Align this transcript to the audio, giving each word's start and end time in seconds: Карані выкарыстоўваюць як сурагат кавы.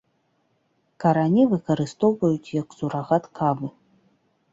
Карані 1.03 1.43
выкарыстоўваюць 1.51 2.53
як 2.61 2.67
сурагат 2.79 3.23
кавы. 3.41 3.67